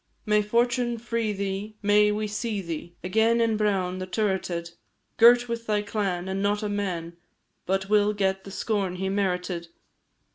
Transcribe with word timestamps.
May 0.25 0.41
fortune 0.41 0.97
free 0.97 1.31
thee 1.31 1.77
may 1.83 2.11
we 2.11 2.25
see 2.27 2.59
thee 2.59 2.95
Again 3.03 3.39
in 3.39 3.55
Bràun, 3.55 3.99
the 3.99 4.07
turreted, 4.07 4.71
Girt 5.17 5.47
with 5.47 5.67
thy 5.67 5.83
clan! 5.83 6.27
And 6.27 6.41
not 6.41 6.63
a 6.63 6.69
man 6.69 7.17
But 7.67 7.87
will 7.87 8.11
get 8.11 8.43
the 8.43 8.49
scorn 8.49 8.95
he 8.95 9.09
merited. 9.09 9.67